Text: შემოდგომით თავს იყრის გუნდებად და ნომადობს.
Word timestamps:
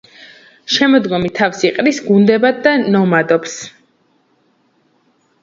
შემოდგომით 0.77 1.35
თავს 1.39 1.61
იყრის 1.69 1.99
გუნდებად 2.07 2.65
და 2.65 2.73
ნომადობს. 2.97 3.61